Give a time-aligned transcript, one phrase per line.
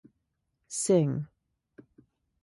[0.81, 1.27] Singh.